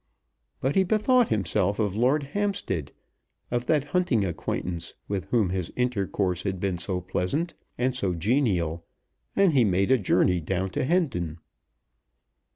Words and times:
But 0.61 0.73
he 0.75 0.83
bethought 0.83 1.27
himself 1.27 1.77
of 1.77 1.95
Lord 1.95 2.23
Hampstead, 2.33 2.91
of 3.51 3.67
that 3.67 3.83
hunting 3.83 4.25
acquaintance, 4.25 4.95
with 5.07 5.25
whom 5.25 5.51
his 5.51 5.71
intercourse 5.75 6.41
had 6.41 6.59
been 6.59 6.79
so 6.79 7.01
pleasant 7.01 7.53
and 7.77 7.95
so 7.95 8.15
genial, 8.15 8.83
and 9.35 9.53
he 9.53 9.63
made 9.63 9.91
a 9.91 9.99
journey 9.99 10.39
down 10.41 10.71
Hendon. 10.73 11.37